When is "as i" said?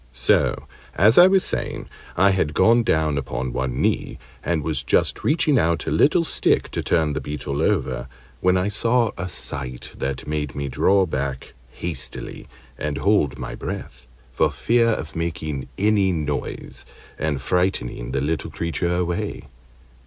0.95-1.27